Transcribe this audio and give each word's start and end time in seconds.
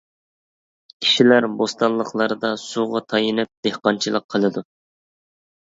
كىشىلەر 1.05 1.47
بوستانلىقلاردا 1.59 2.51
سۇغا 2.63 3.03
تايىنىپ 3.13 3.55
دېھقانچىلىق 3.71 4.29
قىلىدۇ. 4.37 4.69